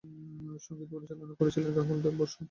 সঙ্গীত 0.65 0.89
পরিচালনা 0.93 1.33
করেছিলেন 1.39 1.71
রাহুল 1.73 1.97
দেব 2.03 2.13
বর্মণ। 2.13 2.37